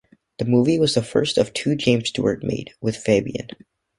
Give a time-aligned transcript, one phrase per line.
[0.39, 3.49] The movie was the first of two James Stewart made with Fabian.